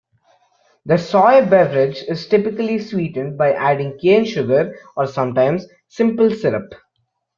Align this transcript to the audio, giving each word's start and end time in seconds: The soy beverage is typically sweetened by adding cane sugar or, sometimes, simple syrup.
The 0.87 0.97
soy 0.97 1.45
beverage 1.45 1.99
is 2.09 2.27
typically 2.27 2.79
sweetened 2.79 3.37
by 3.37 3.53
adding 3.53 3.99
cane 4.01 4.25
sugar 4.25 4.75
or, 4.97 5.05
sometimes, 5.05 5.67
simple 5.89 6.31
syrup. 6.31 6.73